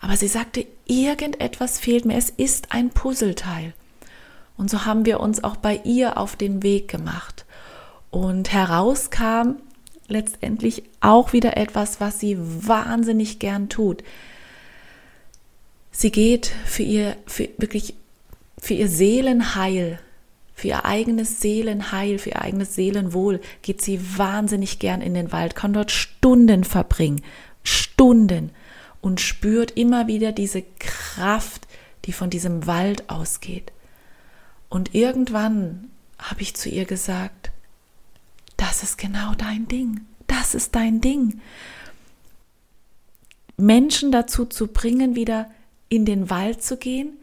Aber 0.00 0.16
sie 0.16 0.28
sagte, 0.28 0.66
irgendetwas 0.86 1.78
fehlt 1.78 2.04
mir, 2.04 2.16
es 2.16 2.30
ist 2.30 2.72
ein 2.72 2.90
Puzzleteil. 2.90 3.74
Und 4.56 4.70
so 4.70 4.84
haben 4.84 5.04
wir 5.04 5.20
uns 5.20 5.44
auch 5.44 5.56
bei 5.56 5.80
ihr 5.84 6.18
auf 6.18 6.36
den 6.36 6.62
Weg 6.62 6.88
gemacht. 6.88 7.44
Und 8.10 8.52
herauskam 8.52 9.56
letztendlich 10.08 10.84
auch 11.00 11.32
wieder 11.32 11.56
etwas, 11.56 12.00
was 12.00 12.20
sie 12.20 12.38
wahnsinnig 12.38 13.38
gern 13.38 13.68
tut. 13.68 14.02
Sie 15.90 16.10
geht 16.10 16.52
für 16.64 16.82
ihr, 16.82 17.16
für 17.26 17.48
wirklich, 17.58 17.94
für 18.58 18.74
ihr 18.74 18.88
Seelenheil, 18.88 19.98
für 20.54 20.68
ihr 20.68 20.84
eigenes 20.84 21.40
Seelenheil, 21.40 22.18
für 22.18 22.30
ihr 22.30 22.42
eigenes 22.42 22.74
Seelenwohl, 22.74 23.40
geht 23.62 23.82
sie 23.82 24.00
wahnsinnig 24.16 24.78
gern 24.78 25.00
in 25.02 25.14
den 25.14 25.32
Wald, 25.32 25.54
kann 25.54 25.72
dort 25.72 25.90
Stunden 25.90 26.64
verbringen, 26.64 27.22
Stunden 27.66 28.50
und 29.00 29.20
spürt 29.20 29.72
immer 29.72 30.06
wieder 30.06 30.32
diese 30.32 30.62
Kraft, 30.78 31.66
die 32.04 32.12
von 32.12 32.30
diesem 32.30 32.66
Wald 32.66 33.10
ausgeht. 33.10 33.72
Und 34.68 34.94
irgendwann 34.94 35.90
habe 36.18 36.42
ich 36.42 36.54
zu 36.54 36.68
ihr 36.68 36.84
gesagt, 36.84 37.50
das 38.56 38.82
ist 38.82 38.98
genau 38.98 39.34
dein 39.34 39.68
Ding, 39.68 40.00
das 40.26 40.54
ist 40.54 40.74
dein 40.74 41.00
Ding. 41.00 41.40
Menschen 43.56 44.12
dazu 44.12 44.44
zu 44.44 44.68
bringen, 44.68 45.14
wieder 45.14 45.50
in 45.88 46.04
den 46.04 46.30
Wald 46.30 46.62
zu 46.62 46.76
gehen, 46.76 47.16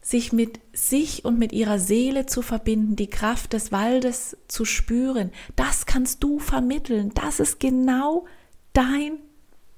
sich 0.00 0.32
mit 0.32 0.60
sich 0.72 1.24
und 1.24 1.38
mit 1.38 1.52
ihrer 1.52 1.78
Seele 1.78 2.26
zu 2.26 2.42
verbinden, 2.42 2.96
die 2.96 3.08
Kraft 3.08 3.52
des 3.52 3.70
Waldes 3.70 4.36
zu 4.48 4.64
spüren, 4.64 5.30
das 5.54 5.86
kannst 5.86 6.22
du 6.22 6.40
vermitteln. 6.40 7.12
Das 7.14 7.38
ist 7.38 7.60
genau 7.60 8.26
dein 8.72 9.18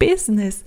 Business. 0.06 0.64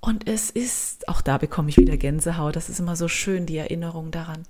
Und 0.00 0.26
es 0.28 0.50
ist, 0.50 1.08
auch 1.08 1.20
da 1.20 1.38
bekomme 1.38 1.68
ich 1.68 1.76
wieder 1.76 1.96
Gänsehaut, 1.96 2.56
das 2.56 2.68
ist 2.68 2.80
immer 2.80 2.96
so 2.96 3.08
schön, 3.08 3.46
die 3.46 3.58
Erinnerung 3.58 4.10
daran. 4.10 4.44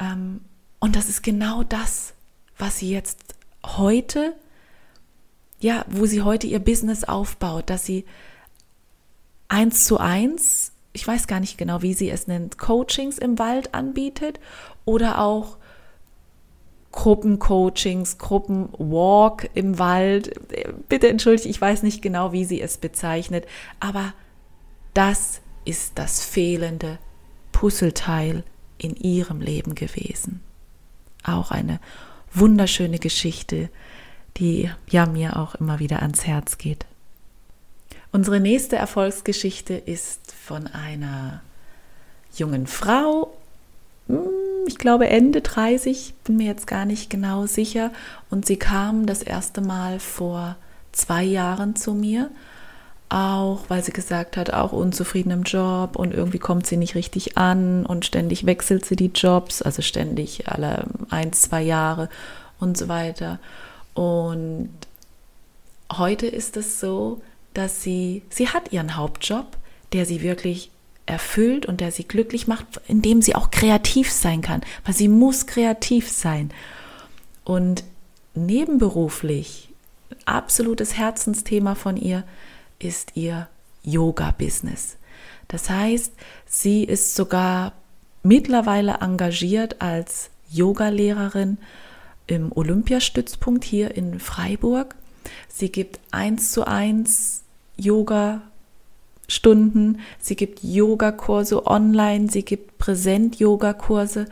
Ähm, 0.00 0.40
und 0.80 0.96
das 0.96 1.08
ist 1.08 1.22
genau 1.22 1.62
das, 1.62 2.14
was 2.58 2.78
sie 2.78 2.90
jetzt 2.90 3.34
heute, 3.64 4.34
ja, 5.60 5.84
wo 5.88 6.06
sie 6.06 6.22
heute 6.22 6.46
ihr 6.46 6.58
Business 6.58 7.04
aufbaut, 7.04 7.68
dass 7.68 7.84
sie 7.84 8.04
eins 9.48 9.84
zu 9.84 9.98
eins, 9.98 10.72
ich 10.92 11.06
weiß 11.06 11.26
gar 11.26 11.40
nicht 11.40 11.58
genau, 11.58 11.82
wie 11.82 11.94
sie 11.94 12.10
es 12.10 12.26
nennt, 12.26 12.58
Coachings 12.58 13.18
im 13.18 13.38
Wald 13.38 13.74
anbietet 13.74 14.40
oder 14.84 15.20
auch 15.20 15.58
Gruppencoachings, 16.96 18.18
Gruppenwalk 18.18 19.50
im 19.54 19.78
Wald. 19.78 20.32
Bitte 20.88 21.08
entschuldigt, 21.08 21.46
ich 21.46 21.60
weiß 21.60 21.82
nicht 21.82 22.02
genau, 22.02 22.32
wie 22.32 22.44
sie 22.44 22.60
es 22.60 22.78
bezeichnet, 22.78 23.46
aber 23.78 24.14
das 24.94 25.42
ist 25.66 25.92
das 25.98 26.24
fehlende 26.24 26.98
Puzzleteil 27.52 28.44
in 28.78 28.96
ihrem 28.96 29.40
Leben 29.40 29.74
gewesen. 29.74 30.40
Auch 31.22 31.50
eine 31.50 31.80
wunderschöne 32.32 32.98
Geschichte, 32.98 33.68
die 34.38 34.70
ja 34.88 35.06
mir 35.06 35.36
auch 35.36 35.54
immer 35.54 35.78
wieder 35.78 36.00
ans 36.00 36.26
Herz 36.26 36.56
geht. 36.56 36.86
Unsere 38.10 38.40
nächste 38.40 38.76
Erfolgsgeschichte 38.76 39.74
ist 39.74 40.32
von 40.32 40.66
einer 40.66 41.42
jungen 42.34 42.66
Frau, 42.66 43.35
ich 44.66 44.78
glaube 44.78 45.08
Ende 45.08 45.40
30, 45.40 46.14
bin 46.24 46.36
mir 46.36 46.46
jetzt 46.46 46.66
gar 46.66 46.84
nicht 46.84 47.10
genau 47.10 47.46
sicher. 47.46 47.92
Und 48.30 48.46
sie 48.46 48.56
kam 48.56 49.06
das 49.06 49.22
erste 49.22 49.60
Mal 49.60 49.98
vor 50.00 50.56
zwei 50.92 51.24
Jahren 51.24 51.76
zu 51.76 51.94
mir 51.94 52.30
auch 53.08 53.64
weil 53.68 53.84
sie 53.84 53.92
gesagt 53.92 54.36
hat, 54.36 54.52
auch 54.52 54.72
unzufrieden 54.72 55.30
im 55.30 55.42
Job 55.44 55.96
und 55.96 56.12
irgendwie 56.12 56.38
kommt 56.38 56.66
sie 56.66 56.76
nicht 56.76 56.94
richtig 56.94 57.38
an 57.38 57.86
und 57.86 58.04
ständig 58.04 58.46
wechselt 58.46 58.84
sie 58.84 58.96
die 58.96 59.12
Jobs, 59.14 59.62
also 59.62 59.82
ständig 59.82 60.48
alle 60.48 60.86
ein, 61.10 61.32
zwei 61.32 61.62
Jahre 61.62 62.08
und 62.58 62.76
so 62.76 62.88
weiter. 62.88 63.38
Und 63.94 64.70
heute 65.92 66.26
ist 66.26 66.56
es 66.56 66.80
so, 66.80 67.20
dass 67.54 67.82
sie, 67.82 68.22
sie 68.28 68.48
hat 68.48 68.72
ihren 68.72 68.96
Hauptjob, 68.96 69.56
der 69.92 70.04
sie 70.04 70.22
wirklich 70.22 70.70
erfüllt 71.06 71.66
und 71.66 71.80
der 71.80 71.92
sie 71.92 72.04
glücklich 72.04 72.46
macht, 72.46 72.66
indem 72.88 73.22
sie 73.22 73.34
auch 73.34 73.50
kreativ 73.50 74.10
sein 74.10 74.42
kann, 74.42 74.62
weil 74.84 74.94
sie 74.94 75.08
muss 75.08 75.46
kreativ 75.46 76.10
sein. 76.10 76.50
Und 77.44 77.84
nebenberuflich, 78.34 79.70
absolutes 80.24 80.96
Herzensthema 80.96 81.74
von 81.74 81.96
ihr, 81.96 82.24
ist 82.78 83.12
ihr 83.14 83.48
Yoga-Business. 83.84 84.96
Das 85.48 85.70
heißt, 85.70 86.12
sie 86.44 86.84
ist 86.84 87.14
sogar 87.14 87.72
mittlerweile 88.22 88.98
engagiert 89.00 89.80
als 89.80 90.30
Yogalehrerin 90.50 91.58
im 92.26 92.50
Olympiastützpunkt 92.52 93.64
hier 93.64 93.96
in 93.96 94.18
Freiburg. 94.18 94.96
Sie 95.48 95.70
gibt 95.70 96.00
eins 96.10 96.50
zu 96.50 96.66
eins 96.66 97.42
Yoga 97.76 98.42
Stunden, 99.28 100.00
sie 100.20 100.36
gibt 100.36 100.62
Yogakurse 100.62 101.66
online, 101.66 102.30
sie 102.30 102.44
gibt 102.44 102.78
Präsent 102.78 103.38
Yogakurse 103.38 104.26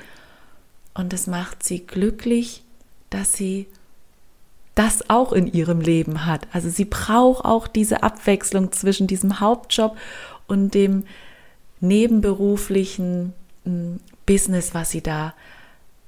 und 0.95 1.13
es 1.13 1.27
macht 1.27 1.63
sie 1.63 1.81
glücklich, 1.87 2.63
dass 3.11 3.33
sie 3.33 3.67
das 4.75 5.09
auch 5.09 5.33
in 5.33 5.47
ihrem 5.47 5.81
Leben 5.81 6.27
hat. 6.27 6.47
Also 6.53 6.69
sie 6.69 6.85
braucht 6.85 7.45
auch 7.45 7.69
diese 7.69 8.03
Abwechslung 8.03 8.73
zwischen 8.73 9.07
diesem 9.07 9.41
Hauptjob 9.41 9.97
und 10.47 10.75
dem 10.75 11.05
nebenberuflichen 11.81 13.33
hm, 13.65 14.01
Business, 14.27 14.75
was 14.75 14.91
sie 14.91 15.03
da 15.03 15.35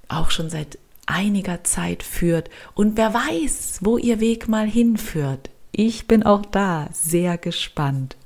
auch 0.08 0.30
schon 0.30 0.50
seit 0.50 0.78
einiger 1.06 1.64
Zeit 1.64 2.02
führt. 2.02 2.50
Und 2.74 2.96
wer 2.96 3.14
weiß, 3.14 3.78
wo 3.82 3.98
ihr 3.98 4.20
Weg 4.20 4.48
mal 4.48 4.66
hinführt. 4.66 5.50
Ich 5.70 6.06
bin 6.08 6.22
auch 6.22 6.44
da 6.46 6.88
sehr 6.92 7.38
gespannt. 7.38 8.16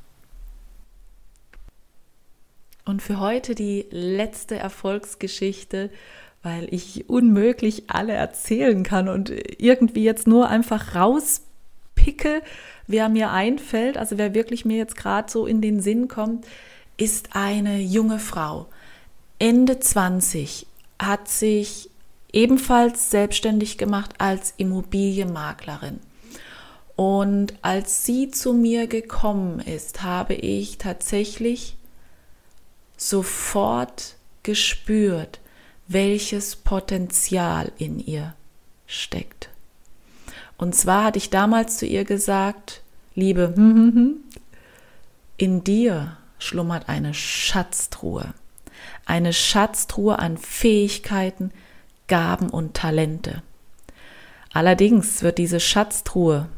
Und 2.85 3.03
für 3.03 3.21
heute 3.21 3.55
die 3.55 3.87
letzte 3.90 4.57
Erfolgsgeschichte 4.57 5.90
weil 6.43 6.73
ich 6.73 7.09
unmöglich 7.09 7.85
alle 7.88 8.12
erzählen 8.12 8.83
kann 8.83 9.09
und 9.09 9.31
irgendwie 9.59 10.05
jetzt 10.05 10.27
nur 10.27 10.49
einfach 10.49 10.95
rauspicke, 10.95 12.43
wer 12.87 13.09
mir 13.09 13.31
einfällt, 13.31 13.99
also 13.99 14.16
wer 14.16 14.35
wirklich 14.35 14.64
mir 14.64 14.79
jetzt 14.79 14.97
gerade 14.97 15.31
so 15.31 15.47
in 15.47 15.61
den 15.61 15.81
Sinn 15.81 16.09
kommt, 16.09 16.47
ist 16.97 17.31
eine 17.33 17.79
junge 17.79 18.19
Frau. 18.19 18.69
Ende 19.38 19.81
20 19.81 20.66
hat 20.99 21.29
sich 21.29 21.90
ebenfalls 22.33 23.11
selbstständig 23.11 23.77
gemacht 23.77 24.14
als 24.19 24.55
Immobilienmaklerin. 24.57 25.99
Und 26.97 27.55
als 27.62 28.05
sie 28.05 28.31
zu 28.31 28.53
mir 28.53 28.87
gekommen 28.87 29.61
ist, 29.61 30.03
habe 30.03 30.35
ich 30.35 30.77
tatsächlich 30.79 31.77
sofort 33.01 34.17
gespürt, 34.43 35.41
welches 35.89 36.55
Potenzial 36.55 37.73
in 37.79 37.99
ihr 37.99 38.35
steckt. 38.87 39.49
Und 40.59 40.75
zwar 40.75 41.05
hatte 41.05 41.19
ich 41.19 41.31
damals 41.31 41.79
zu 41.79 41.87
ihr 41.87 42.05
gesagt, 42.05 42.83
Liebe, 43.15 43.55
hm, 43.57 43.75
hm, 43.75 43.95
hm, 43.95 44.15
in 45.39 45.65
dir 45.65 46.19
schlummert 46.39 46.91
eine 46.91 47.15
Schatztruhe, 47.15 48.35
eine 49.07 49.33
Schatztruhe 49.33 50.19
an 50.19 50.37
Fähigkeiten, 50.37 51.53
Gaben 52.07 52.51
und 52.51 52.75
Talente. 52.75 53.43
Allerdings 54.53 55.23
wird 55.23 55.39
diese 55.39 55.61
Schatztruhe 55.61 56.49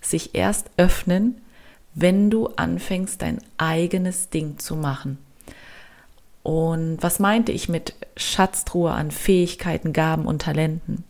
sich 0.00 0.36
erst 0.36 0.70
öffnen, 0.76 1.40
wenn 1.94 2.30
du 2.30 2.46
anfängst, 2.46 3.20
dein 3.20 3.38
eigenes 3.58 4.30
Ding 4.30 4.58
zu 4.58 4.76
machen. 4.76 5.18
Und 6.42 6.98
was 7.00 7.18
meinte 7.18 7.52
ich 7.52 7.68
mit 7.68 7.94
Schatztruhe 8.16 8.90
an 8.90 9.10
Fähigkeiten, 9.10 9.92
Gaben 9.92 10.26
und 10.26 10.42
Talenten? 10.42 11.04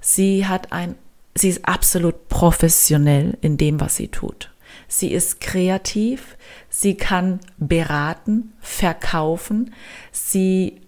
Sie 0.00 0.46
hat 0.46 0.72
ein, 0.72 0.94
sie 1.34 1.48
ist 1.48 1.66
absolut 1.66 2.28
professionell 2.28 3.36
in 3.40 3.56
dem, 3.56 3.80
was 3.80 3.96
sie 3.96 4.08
tut. 4.08 4.50
Sie 4.86 5.12
ist 5.12 5.40
kreativ, 5.40 6.36
sie 6.68 6.96
kann 6.96 7.40
beraten, 7.58 8.52
verkaufen, 8.60 9.74
sie 10.12 10.80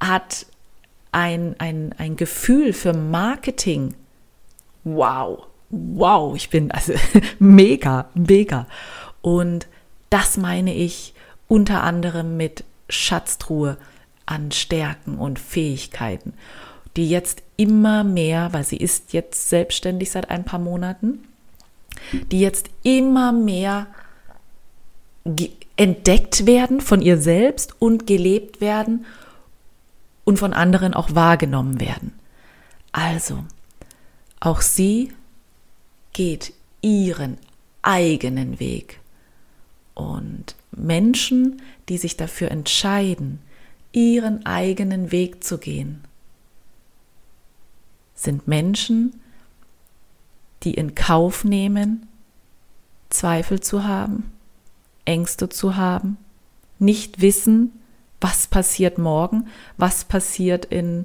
hat 0.00 0.46
ein, 1.12 1.54
ein, 1.58 1.94
ein 1.96 2.16
Gefühl 2.16 2.72
für 2.72 2.92
Marketing. 2.92 3.94
Wow, 4.84 5.46
wow, 5.70 6.36
ich 6.36 6.50
bin 6.50 6.70
also 6.70 6.94
mega, 7.38 8.08
mega. 8.14 8.66
Und 9.22 9.66
das 10.10 10.36
meine 10.36 10.74
ich 10.74 11.14
unter 11.48 11.82
anderem 11.82 12.36
mit 12.36 12.64
Schatztruhe 12.88 13.76
an 14.26 14.52
Stärken 14.52 15.18
und 15.18 15.38
Fähigkeiten, 15.38 16.34
die 16.96 17.08
jetzt 17.08 17.42
immer 17.56 18.04
mehr, 18.04 18.52
weil 18.52 18.64
sie 18.64 18.76
ist 18.76 19.12
jetzt 19.12 19.48
selbstständig 19.48 20.10
seit 20.10 20.30
ein 20.30 20.44
paar 20.44 20.58
Monaten, 20.58 21.24
die 22.30 22.40
jetzt 22.40 22.68
immer 22.82 23.32
mehr 23.32 23.86
entdeckt 25.76 26.46
werden 26.46 26.80
von 26.80 27.02
ihr 27.02 27.18
selbst 27.18 27.80
und 27.80 28.06
gelebt 28.06 28.60
werden 28.60 29.04
und 30.24 30.38
von 30.38 30.52
anderen 30.52 30.94
auch 30.94 31.14
wahrgenommen 31.14 31.80
werden. 31.80 32.12
Also, 32.92 33.44
auch 34.40 34.60
sie 34.60 35.12
geht 36.12 36.52
ihren 36.80 37.38
eigenen 37.82 38.58
Weg. 38.58 39.00
Und 39.94 40.54
Menschen, 40.76 41.62
die 41.88 41.98
sich 41.98 42.16
dafür 42.16 42.50
entscheiden, 42.50 43.40
ihren 43.92 44.44
eigenen 44.44 45.10
Weg 45.10 45.42
zu 45.42 45.58
gehen, 45.58 46.02
sind 48.14 48.48
Menschen, 48.48 49.20
die 50.62 50.74
in 50.74 50.94
Kauf 50.94 51.44
nehmen, 51.44 52.06
Zweifel 53.10 53.60
zu 53.60 53.84
haben, 53.84 54.32
Ängste 55.04 55.48
zu 55.48 55.76
haben, 55.76 56.18
nicht 56.78 57.20
wissen, 57.20 57.72
was 58.20 58.46
passiert 58.46 58.98
morgen, 58.98 59.48
was 59.76 60.04
passiert 60.04 60.64
in, 60.64 61.04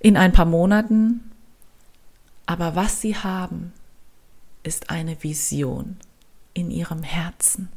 in 0.00 0.16
ein 0.16 0.32
paar 0.32 0.44
Monaten. 0.44 1.30
Aber 2.46 2.76
was 2.76 3.00
sie 3.00 3.16
haben, 3.16 3.72
ist 4.62 4.90
eine 4.90 5.22
Vision 5.22 5.96
in 6.52 6.70
ihrem 6.70 7.02
Herzen. 7.02 7.70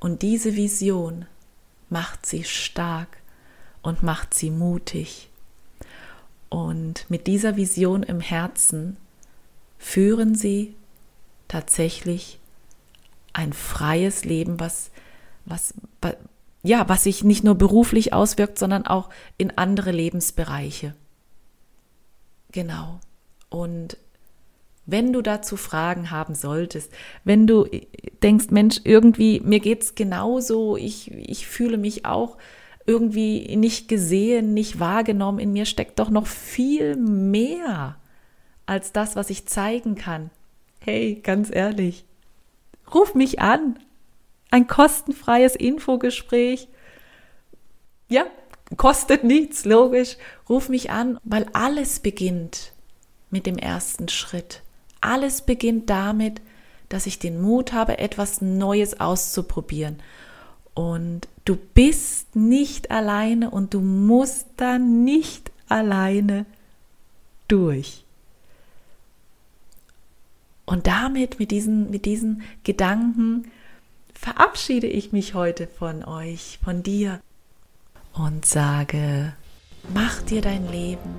Und 0.00 0.22
diese 0.22 0.56
Vision 0.56 1.26
macht 1.90 2.26
sie 2.26 2.44
stark 2.44 3.18
und 3.82 4.02
macht 4.02 4.34
sie 4.34 4.50
mutig. 4.50 5.28
Und 6.48 7.06
mit 7.08 7.26
dieser 7.26 7.56
Vision 7.56 8.02
im 8.02 8.20
Herzen 8.20 8.96
führen 9.78 10.34
sie 10.34 10.74
tatsächlich 11.48 12.38
ein 13.32 13.52
freies 13.52 14.24
Leben, 14.24 14.60
was, 14.60 14.90
was, 15.44 15.74
ja, 16.62 16.88
was 16.88 17.04
sich 17.04 17.24
nicht 17.24 17.44
nur 17.44 17.54
beruflich 17.54 18.12
auswirkt, 18.12 18.58
sondern 18.58 18.86
auch 18.86 19.08
in 19.38 19.56
andere 19.56 19.90
Lebensbereiche. 19.90 20.94
Genau. 22.52 23.00
Und 23.48 23.96
wenn 24.86 25.12
du 25.12 25.22
dazu 25.22 25.56
Fragen 25.56 26.10
haben 26.10 26.34
solltest, 26.34 26.92
wenn 27.24 27.46
du 27.46 27.66
denkst, 28.22 28.46
Mensch, 28.50 28.80
irgendwie, 28.84 29.40
mir 29.40 29.60
geht's 29.60 29.94
genauso, 29.94 30.76
ich, 30.76 31.10
ich 31.12 31.46
fühle 31.46 31.78
mich 31.78 32.04
auch 32.04 32.38
irgendwie 32.86 33.56
nicht 33.56 33.88
gesehen, 33.88 34.54
nicht 34.54 34.80
wahrgenommen, 34.80 35.38
in 35.38 35.52
mir 35.52 35.66
steckt 35.66 35.98
doch 35.98 36.10
noch 36.10 36.26
viel 36.26 36.96
mehr 36.96 37.96
als 38.66 38.92
das, 38.92 39.16
was 39.16 39.30
ich 39.30 39.46
zeigen 39.46 39.94
kann. 39.94 40.30
Hey, 40.80 41.20
ganz 41.22 41.50
ehrlich, 41.52 42.04
ruf 42.92 43.14
mich 43.14 43.40
an. 43.40 43.78
Ein 44.50 44.66
kostenfreies 44.66 45.56
Infogespräch. 45.56 46.68
Ja, 48.08 48.26
kostet 48.76 49.24
nichts, 49.24 49.64
logisch. 49.64 50.16
Ruf 50.48 50.68
mich 50.68 50.90
an, 50.90 51.18
weil 51.24 51.46
alles 51.52 52.00
beginnt 52.00 52.72
mit 53.30 53.46
dem 53.46 53.56
ersten 53.56 54.08
Schritt. 54.08 54.62
Alles 55.00 55.42
beginnt 55.42 55.88
damit, 55.88 56.42
dass 56.92 57.06
ich 57.06 57.18
den 57.18 57.40
Mut 57.40 57.72
habe, 57.72 57.98
etwas 57.98 58.40
Neues 58.40 59.00
auszuprobieren. 59.00 60.00
Und 60.74 61.28
du 61.44 61.56
bist 61.56 62.36
nicht 62.36 62.90
alleine 62.90 63.50
und 63.50 63.74
du 63.74 63.80
musst 63.80 64.46
da 64.56 64.78
nicht 64.78 65.50
alleine 65.68 66.46
durch. 67.48 68.04
Und 70.64 70.86
damit, 70.86 71.38
mit 71.38 71.50
diesen, 71.50 71.90
mit 71.90 72.04
diesen 72.04 72.42
Gedanken, 72.64 73.50
verabschiede 74.14 74.86
ich 74.86 75.12
mich 75.12 75.34
heute 75.34 75.66
von 75.66 76.04
euch, 76.04 76.58
von 76.64 76.82
dir 76.82 77.20
und 78.14 78.46
sage, 78.46 79.34
mach 79.92 80.22
dir 80.22 80.40
dein 80.40 80.70
Leben 80.70 81.10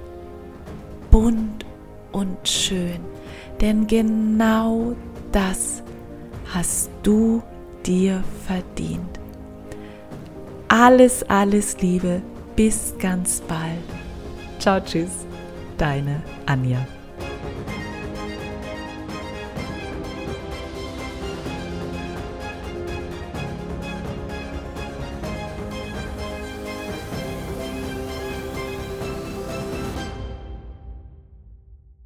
bunt 1.14 1.64
und 2.12 2.48
schön. 2.48 3.00
Denn 3.62 3.86
genau 3.86 4.96
das 5.34 5.84
hast 6.54 6.90
du 7.02 7.44
dir 7.86 8.24
verdient. 8.48 9.20
Alles, 10.70 11.24
alles 11.30 11.80
Liebe. 11.82 12.22
Bis 12.56 12.94
ganz 13.00 13.42
bald. 13.42 13.84
Ciao, 14.60 14.80
tschüss. 14.80 15.26
Deine 15.78 16.22
Anja. 16.46 16.88